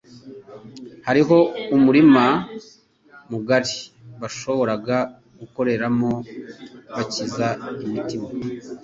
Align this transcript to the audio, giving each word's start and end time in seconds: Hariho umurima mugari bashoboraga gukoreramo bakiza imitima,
Hariho 1.07 1.37
umurima 1.75 2.25
mugari 3.29 3.77
bashoboraga 4.21 4.97
gukoreramo 5.39 6.11
bakiza 6.93 7.47
imitima, 7.85 8.27